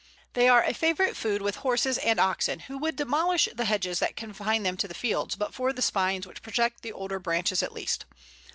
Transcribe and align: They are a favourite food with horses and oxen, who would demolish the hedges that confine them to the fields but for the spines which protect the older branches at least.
They 0.33 0.47
are 0.49 0.63
a 0.63 0.73
favourite 0.73 1.15
food 1.15 1.43
with 1.43 1.57
horses 1.57 1.99
and 1.99 2.19
oxen, 2.19 2.61
who 2.61 2.79
would 2.79 2.95
demolish 2.95 3.47
the 3.53 3.65
hedges 3.65 3.99
that 3.99 4.15
confine 4.15 4.63
them 4.63 4.75
to 4.77 4.87
the 4.87 4.95
fields 4.95 5.35
but 5.35 5.53
for 5.53 5.71
the 5.71 5.83
spines 5.83 6.25
which 6.25 6.41
protect 6.41 6.81
the 6.81 6.91
older 6.91 7.19
branches 7.19 7.61
at 7.61 7.71
least. 7.71 8.05